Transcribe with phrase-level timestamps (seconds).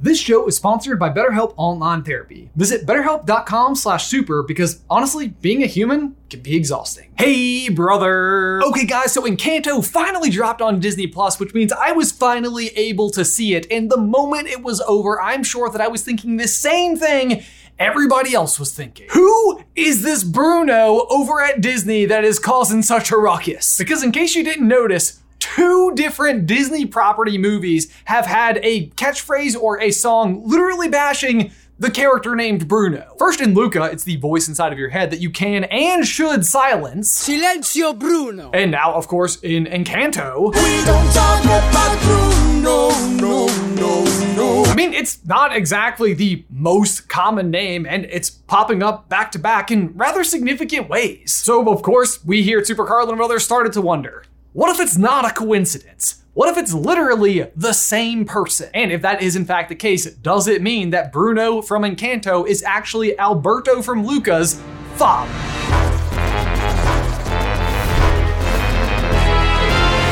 [0.00, 2.50] This show is sponsored by BetterHelp Online Therapy.
[2.54, 7.10] Visit betterhelp.com slash super because honestly, being a human can be exhausting.
[7.18, 8.62] Hey, brother!
[8.62, 13.10] Okay, guys, so Encanto finally dropped on Disney Plus, which means I was finally able
[13.10, 13.66] to see it.
[13.72, 17.42] And the moment it was over, I'm sure that I was thinking the same thing
[17.76, 19.08] everybody else was thinking.
[19.10, 23.78] Who is this Bruno over at Disney that is causing such a ruckus?
[23.78, 29.60] Because in case you didn't notice, two different Disney property movies have had a catchphrase
[29.60, 33.14] or a song literally bashing the character named Bruno.
[33.18, 36.44] First in Luca, it's the voice inside of your head that you can and should
[36.44, 37.28] silence.
[37.28, 38.50] Silenzio Bruno.
[38.52, 40.52] And now, of course, in Encanto.
[40.54, 42.88] We don't talk about Bruno,
[43.20, 44.64] no, no, no.
[44.64, 49.38] I mean, it's not exactly the most common name, and it's popping up back to
[49.38, 51.32] back in rather significant ways.
[51.32, 54.24] So, of course, we here at Super Carlin Brothers started to wonder
[54.58, 56.24] what if it's not a coincidence?
[56.34, 58.68] What if it's literally the same person?
[58.74, 62.44] And if that is in fact the case, does it mean that Bruno from Encanto
[62.44, 64.60] is actually Alberto from Luca's
[64.96, 65.30] father?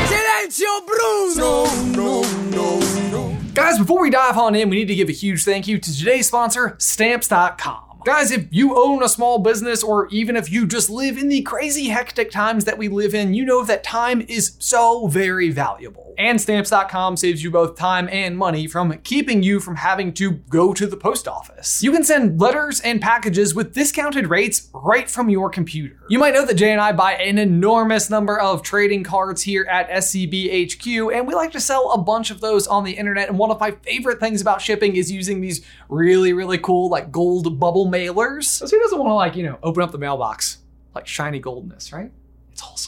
[0.07, 1.65] Silenzio Bruno.
[1.91, 2.79] No, no,
[3.11, 3.37] no.
[3.53, 5.93] Guys, before we dive on in, we need to give a huge thank you to
[5.93, 7.86] today's sponsor, Stamps.com.
[8.07, 11.41] Guys, if you own a small business or even if you just live in the
[11.41, 16.15] crazy hectic times that we live in, you know that time is so very valuable.
[16.17, 20.73] And stamps.com saves you both time and money from keeping you from having to go
[20.73, 21.83] to the post office.
[21.83, 25.99] You can send letters and packages with discounted rates right from your computer.
[26.09, 29.65] You might know that Jay and I buy an enormous number of trading cards here
[29.65, 33.27] at SCB HQ, and we like to sell a bunch of those on the internet.
[33.27, 37.11] And one of my favorite things about shipping is using these really, really cool, like
[37.11, 38.45] gold bubble mailers.
[38.45, 40.59] So who doesn't want to, like, you know, open up the mailbox
[40.95, 42.11] like shiny goldness, right?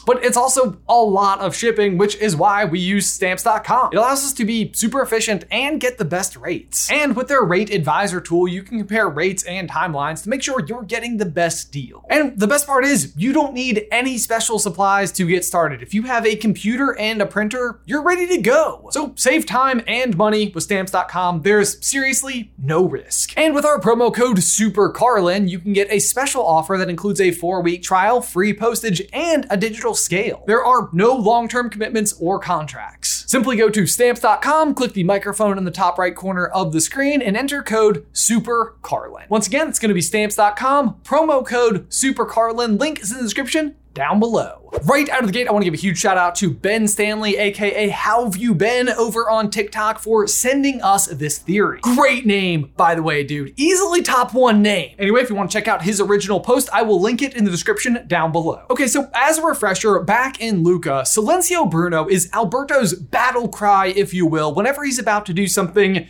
[0.00, 3.90] But it's also a lot of shipping, which is why we use stamps.com.
[3.92, 6.90] It allows us to be super efficient and get the best rates.
[6.90, 10.64] And with their rate advisor tool, you can compare rates and timelines to make sure
[10.66, 12.04] you're getting the best deal.
[12.10, 15.82] And the best part is, you don't need any special supplies to get started.
[15.82, 18.88] If you have a computer and a printer, you're ready to go.
[18.92, 21.42] So save time and money with stamps.com.
[21.42, 23.36] There's seriously no risk.
[23.36, 27.30] And with our promo code SUPERCARLIN, you can get a special offer that includes a
[27.30, 30.44] four week trial, free postage, and a digital scale.
[30.46, 33.24] There are no long term commitments or contracts.
[33.30, 37.22] Simply go to stamps.com, click the microphone in the top right corner of the screen,
[37.22, 39.28] and enter code SUPERCARLIN.
[39.28, 42.78] Once again, it's going to be stamps.com, promo code SUPERCARLIN.
[42.78, 44.70] Link is in the description down below.
[44.84, 46.86] Right out of the gate, I want to give a huge shout out to Ben
[46.86, 51.80] Stanley, aka How've You Been, over on TikTok for sending us this theory.
[51.82, 53.52] Great name, by the way, dude.
[53.56, 54.94] Easily top one name.
[54.98, 57.44] Anyway, if you want to check out his original post, I will link it in
[57.44, 58.64] the description down below.
[58.70, 64.14] Okay, so as a refresher, back in Luca, Silenzio Bruno is Alberto's battle cry, if
[64.14, 66.06] you will, whenever he's about to do something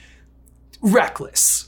[0.82, 1.66] reckless.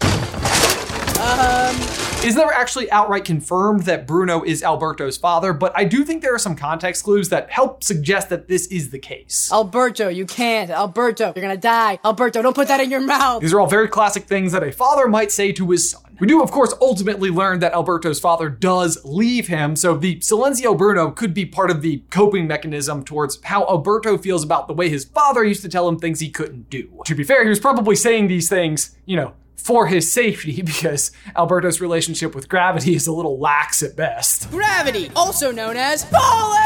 [1.22, 1.76] Um,
[2.24, 6.32] It's never actually outright confirmed that Bruno is Alberto's father, but I do think there
[6.34, 9.50] are some context clues that help suggest that this is the case.
[9.52, 10.70] Alberto, you can't.
[10.70, 11.98] Alberto, you're gonna die.
[12.04, 13.40] Alberto, don't put that in your mouth.
[13.42, 16.02] These are all very classic things that a father might say to his son.
[16.20, 20.78] We do, of course, ultimately learn that Alberto's father does leave him, so the Silenzio
[20.78, 24.88] Bruno could be part of the coping mechanism towards how Alberto feels about the way
[24.88, 27.00] his father used to tell him things he couldn't do.
[27.06, 29.32] To be fair, he was probably saying these things, you know,
[29.64, 34.50] for his safety because Alberto's relationship with gravity is a little lax at best.
[34.50, 36.60] Gravity, also known as falling.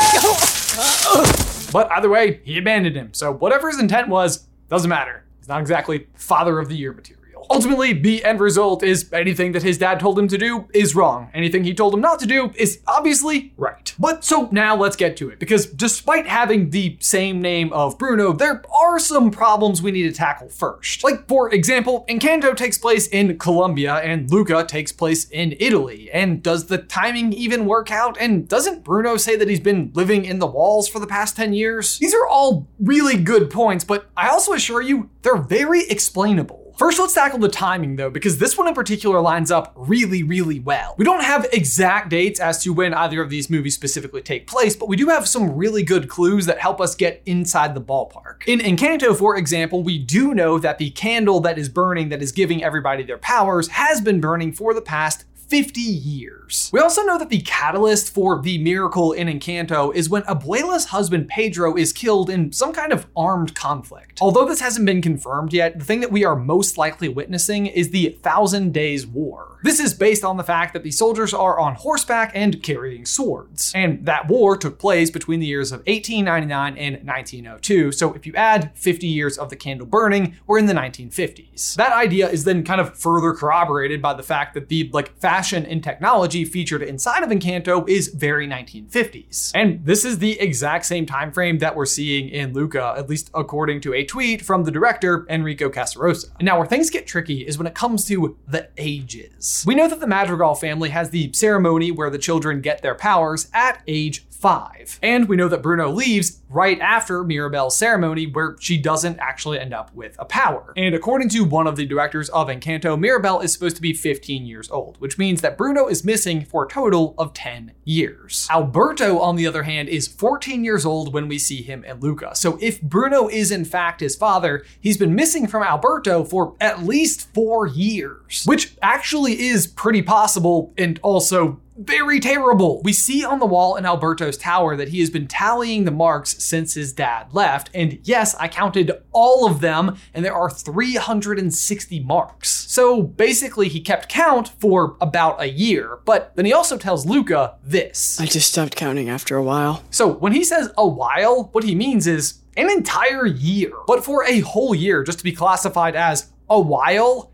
[1.73, 3.13] But either way, he abandoned him.
[3.13, 5.25] So whatever his intent was, doesn't matter.
[5.39, 7.26] He's not exactly father of the year material.
[7.51, 11.31] Ultimately, the end result is anything that his dad told him to do is wrong.
[11.35, 13.95] Anything he told him not to do is obviously right.
[13.99, 18.33] But so now let's get to it because despite having the same name of Bruno,
[18.33, 21.05] there are some problems we need to tackle first.
[21.05, 26.11] Like, for example, Encanto takes place in Colombia and Luca takes place in Italy.
[26.13, 28.17] And does the timing even work out?
[28.21, 31.53] And doesn't Bruno say that he's been living in the walls for the past 10
[31.53, 31.99] years?
[31.99, 36.66] These are all really good points, but I also assure you, they're very explainable.
[36.77, 40.61] First, let's tackle the timing though, because this one in particular lines up really, really
[40.61, 40.95] well.
[40.99, 44.77] We don't have exact dates as to when either of these movies specifically take place,
[44.77, 48.47] but we do have some really good clues that help us get inside the ballpark.
[48.47, 52.31] In Encanto, for example, we do know that the candle that is burning, that is
[52.31, 56.71] giving everybody their powers, has been burning for the past 50 years.
[56.73, 61.29] We also know that the catalyst for the miracle in Encanto is when Abuela's husband
[61.29, 64.19] Pedro is killed in some kind of armed conflict.
[64.21, 67.91] Although this hasn't been confirmed yet, the thing that we are most likely witnessing is
[67.91, 69.57] the Thousand Days War.
[69.63, 73.73] This is based on the fact that the soldiers are on horseback and carrying swords.
[73.75, 77.93] And that war took place between the years of 1899 and 1902.
[77.93, 81.75] So if you add 50 years of the candle burning, we're in the 1950s.
[81.75, 85.67] That idea is then kind of further corroborated by the fact that the like fashion
[85.67, 89.53] and technology featured inside of Encanto is very 1950s.
[89.55, 93.31] And this is the exact same time frame that we're seeing in Luca, at least
[93.35, 96.31] according to a tweet from the director Enrico Casarosa.
[96.39, 99.63] And now where things get tricky is when it comes to the ages.
[99.67, 103.51] We know that the Madrigal family has the ceremony where the children get their powers
[103.53, 104.99] at age five.
[105.03, 109.75] And we know that Bruno leaves right after Mirabel's ceremony, where she doesn't actually end
[109.75, 110.73] up with a power.
[110.77, 114.47] And according to one of the directors of Encanto, Mirabel is supposed to be 15
[114.47, 118.47] years old, which means that Bruno is missing for a total of 10 years.
[118.51, 122.35] Alberto, on the other hand, is 14 years old when we see him in Luca.
[122.35, 126.85] So if Bruno is in fact his father, he's been missing from Alberto for at
[126.85, 132.81] least four years, which actually is pretty possible and also very terrible.
[132.83, 136.43] We see on the wall in Alberto's tower that he has been tallying the marks
[136.43, 137.71] since his dad left.
[137.75, 142.49] And yes, I counted all of them, and there are 360 marks.
[142.77, 146.01] So basically, he kept count for about a year.
[146.05, 148.21] But then he also tells Luca this.
[148.21, 149.83] I just stopped counting after a while.
[149.91, 153.73] So when he says a while, what he means is an entire year.
[153.87, 157.33] But for a whole year, just to be classified as a while,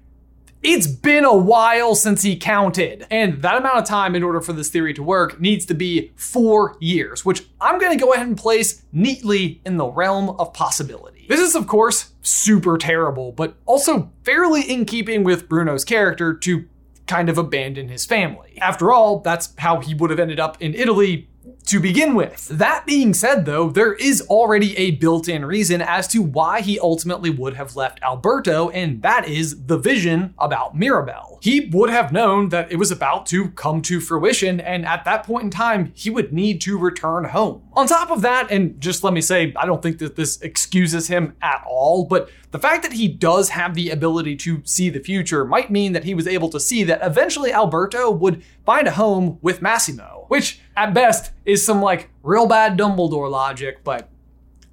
[0.62, 3.05] it's been a while since he counted.
[3.11, 6.12] And that amount of time, in order for this theory to work, needs to be
[6.15, 11.12] four years, which I'm gonna go ahead and place neatly in the realm of possibility.
[11.29, 16.69] This is, of course, super terrible, but also fairly in keeping with Bruno's character to
[17.07, 18.59] kind of abandon his family.
[18.61, 21.29] After all, that's how he would have ended up in Italy
[21.67, 22.49] to begin with.
[22.49, 26.79] That being said, though, there is already a built in reason as to why he
[26.79, 31.39] ultimately would have left Alberto, and that is the vision about Mirabel.
[31.43, 35.25] He would have known that it was about to come to fruition, and at that
[35.25, 37.62] point in time, he would need to return home.
[37.75, 41.09] On top of that, and just let me say, I don't think that this excuses
[41.09, 45.00] him at all, but the fact that he does have the ability to see the
[45.00, 48.93] future might mean that he was able to see that eventually Alberto would find a
[48.93, 54.09] home with Massimo, which at best is some like real bad Dumbledore logic, but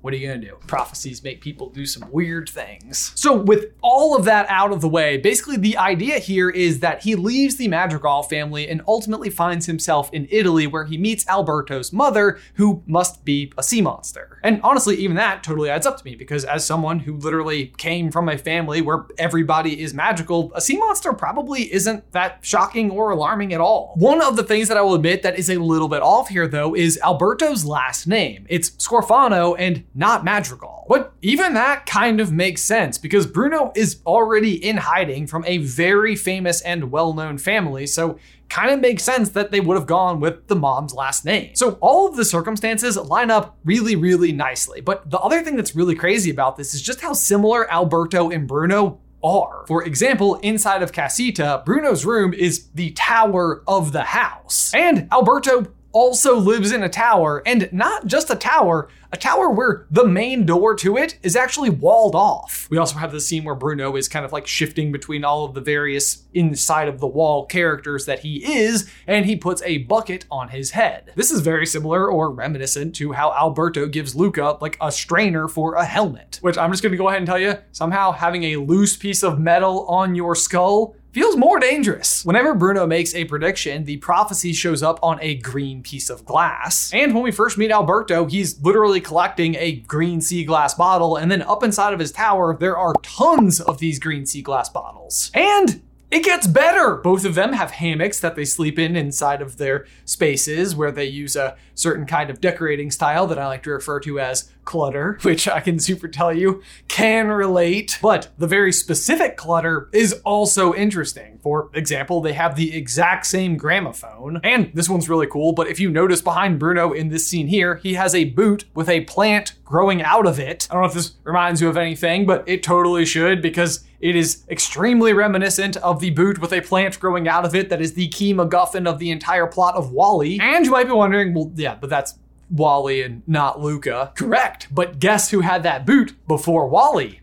[0.01, 0.57] what are you gonna do?
[0.65, 3.11] Prophecies make people do some weird things.
[3.15, 7.03] So, with all of that out of the way, basically the idea here is that
[7.03, 11.91] he leaves the Madrigal family and ultimately finds himself in Italy where he meets Alberto's
[11.91, 14.39] mother, who must be a sea monster.
[14.43, 18.09] And honestly, even that totally adds up to me because as someone who literally came
[18.09, 23.11] from a family where everybody is magical, a sea monster probably isn't that shocking or
[23.11, 23.93] alarming at all.
[23.95, 26.47] One of the things that I will admit that is a little bit off here
[26.47, 28.45] though is Alberto's last name.
[28.49, 30.85] It's Scorfano and not Madrigal.
[30.87, 35.57] But even that kind of makes sense because Bruno is already in hiding from a
[35.57, 38.17] very famous and well known family, so
[38.47, 41.53] kind of makes sense that they would have gone with the mom's last name.
[41.53, 44.81] So all of the circumstances line up really, really nicely.
[44.81, 48.47] But the other thing that's really crazy about this is just how similar Alberto and
[48.47, 49.65] Bruno are.
[49.67, 54.73] For example, inside of Casita, Bruno's room is the tower of the house.
[54.73, 59.87] And Alberto also lives in a tower, and not just a tower, a tower where
[59.89, 62.67] the main door to it is actually walled off.
[62.69, 65.53] We also have the scene where Bruno is kind of like shifting between all of
[65.53, 70.25] the various inside of the wall characters that he is, and he puts a bucket
[70.29, 71.11] on his head.
[71.15, 75.75] This is very similar or reminiscent to how Alberto gives Luca like a strainer for
[75.75, 78.95] a helmet, which I'm just gonna go ahead and tell you somehow having a loose
[78.95, 82.23] piece of metal on your skull feels more dangerous.
[82.23, 86.91] Whenever Bruno makes a prediction, the prophecy shows up on a green piece of glass.
[86.93, 91.31] And when we first meet Alberto, he's literally collecting a green sea glass bottle, and
[91.31, 95.31] then up inside of his tower, there are tons of these green sea glass bottles.
[95.33, 95.81] And
[96.11, 96.95] it gets better.
[96.95, 101.05] Both of them have hammocks that they sleep in inside of their spaces where they
[101.05, 105.19] use a certain kind of decorating style that I like to refer to as clutter,
[105.23, 107.99] which I can super tell you can relate.
[108.01, 111.39] But the very specific clutter is also interesting.
[111.43, 114.39] For example, they have the exact same gramophone.
[114.43, 117.75] And this one's really cool, but if you notice behind Bruno in this scene here,
[117.75, 120.67] he has a boot with a plant growing out of it.
[120.69, 124.15] I don't know if this reminds you of anything, but it totally should because it
[124.15, 127.93] is extremely reminiscent of the boot with a plant growing out of it that is
[127.93, 130.39] the key MacGuffin of the entire plot of WALL-E.
[130.41, 132.17] And you might be wondering, well, yeah, but that's
[132.49, 134.13] WALL-E and not Luca.
[134.15, 134.67] Correct.
[134.71, 137.19] But guess who had that boot before WALL-E?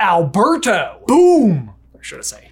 [0.00, 1.02] Alberto.
[1.06, 1.74] Boom.
[1.94, 2.50] Or should I say,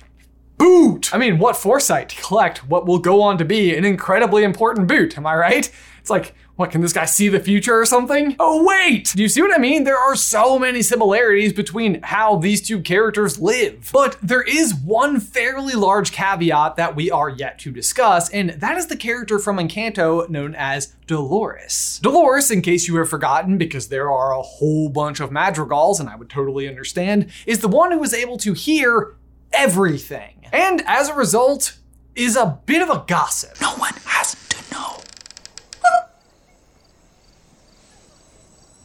[0.57, 0.93] boot.
[0.93, 1.15] boot.
[1.15, 4.87] I mean, what foresight to collect what will go on to be an incredibly important
[4.87, 5.71] boot, am I right?
[5.99, 8.35] It's like, what, can this guy see the future or something?
[8.41, 9.13] Oh, wait!
[9.15, 9.85] Do you see what I mean?
[9.85, 13.89] There are so many similarities between how these two characters live.
[13.93, 18.77] But there is one fairly large caveat that we are yet to discuss, and that
[18.77, 22.01] is the character from Encanto known as Dolores.
[22.03, 26.09] Dolores, in case you have forgotten, because there are a whole bunch of madrigals, and
[26.09, 29.15] I would totally understand, is the one who is able to hear
[29.53, 30.45] everything.
[30.53, 31.79] And as a result,
[32.17, 33.61] is a bit of a gossip.
[33.61, 34.97] No one has to know.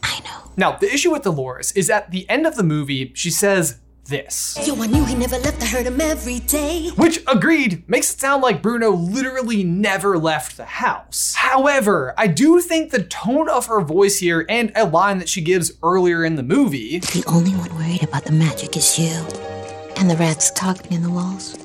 [0.02, 0.50] I know.
[0.56, 4.58] Now, the issue with Dolores is at the end of the movie, she says this.
[4.66, 5.62] Yo, I knew he never left.
[5.62, 6.90] I heard him every day.
[6.96, 11.34] Which, agreed, makes it sound like Bruno literally never left the house.
[11.34, 15.40] However, I do think the tone of her voice here and a line that she
[15.40, 19.26] gives earlier in the movie The only one worried about the magic is you.
[19.96, 21.56] And the rats talking in the walls.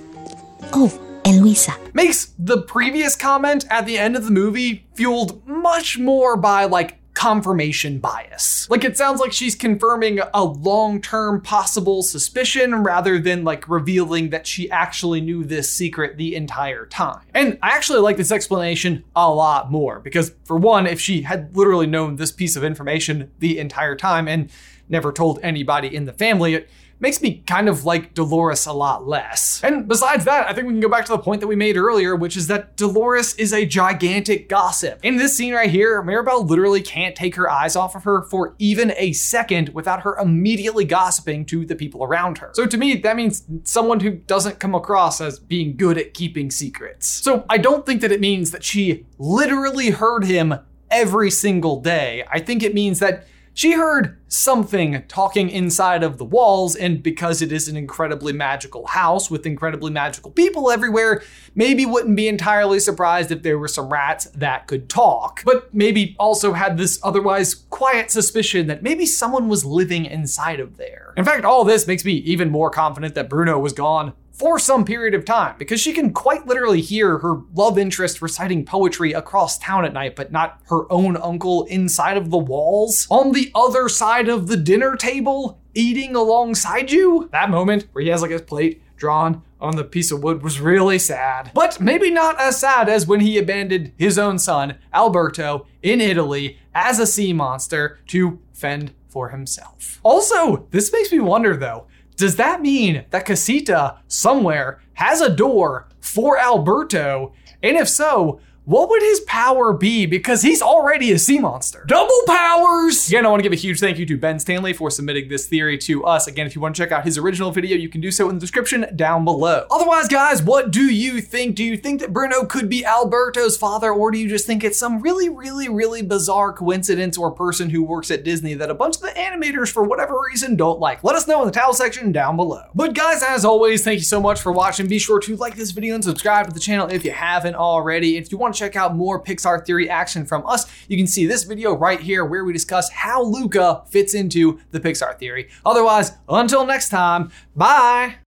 [0.71, 1.75] Oh, and Luisa.
[1.93, 6.98] makes the previous comment at the end of the movie fueled much more by like
[7.19, 8.65] confirmation bias.
[8.69, 14.47] Like it sounds like she's confirming a long-term possible suspicion rather than like revealing that
[14.47, 17.19] she actually knew this secret the entire time.
[17.33, 21.53] And I actually like this explanation a lot more because for one, if she had
[21.57, 24.49] literally known this piece of information the entire time and
[24.87, 29.07] never told anybody in the family, it makes me kind of like Dolores a lot
[29.07, 29.61] less.
[29.63, 31.77] And besides that, I think we can go back to the point that we made
[31.77, 34.99] earlier, which is that Dolores is a gigantic gossip.
[35.03, 38.55] In this scene right here, Mirabel literally can't take her eyes off of her for
[38.59, 42.51] even a second without her immediately gossiping to the people around her.
[42.53, 46.51] So to me, that means someone who doesn't come across as being good at keeping
[46.51, 47.07] secrets.
[47.07, 50.55] So I don't think that it means that she literally heard him
[50.91, 52.25] every single day.
[52.29, 53.25] I think it means that
[53.59, 58.87] she heard something talking inside of the walls, and because it is an incredibly magical
[58.87, 61.21] house with incredibly magical people everywhere,
[61.55, 65.43] maybe wouldn't be entirely surprised if there were some rats that could talk.
[65.43, 70.77] But maybe also had this otherwise quiet suspicion that maybe someone was living inside of
[70.77, 71.13] there.
[71.17, 74.85] In fact, all this makes me even more confident that Bruno was gone for some
[74.85, 79.59] period of time because she can quite literally hear her love interest reciting poetry across
[79.59, 83.05] town at night, but not her own uncle inside of the walls.
[83.11, 87.27] On the other side of the dinner table, eating alongside you.
[87.33, 90.61] That moment where he has like his plate drawn on the piece of wood was
[90.61, 91.51] really sad.
[91.53, 96.59] But maybe not as sad as when he abandoned his own son, Alberto, in Italy
[96.73, 99.99] as a sea monster to fend for himself.
[100.03, 101.87] Also, this makes me wonder though,
[102.19, 107.31] does that mean that Casita somewhere has a door for Alberto?
[107.63, 110.05] And if so, what would his power be?
[110.05, 111.83] Because he's already a sea monster.
[111.87, 113.07] Double powers!
[113.07, 115.47] Again, I want to give a huge thank you to Ben Stanley for submitting this
[115.47, 116.27] theory to us.
[116.27, 118.35] Again, if you want to check out his original video, you can do so in
[118.35, 119.65] the description down below.
[119.71, 121.55] Otherwise, guys, what do you think?
[121.55, 124.77] Do you think that Bruno could be Alberto's father, or do you just think it's
[124.77, 128.97] some really, really, really bizarre coincidence or person who works at Disney that a bunch
[128.97, 131.03] of the animators, for whatever reason, don't like?
[131.03, 132.65] Let us know in the towel section down below.
[132.75, 134.85] But guys, as always, thank you so much for watching.
[134.85, 138.15] Be sure to like this video and subscribe to the channel if you haven't already.
[138.15, 141.25] If you want to check out more Pixar theory action from us, you can see
[141.25, 145.49] this video right here where we discuss how Luca fits into the Pixar theory.
[145.65, 148.19] Otherwise, until next time, bye.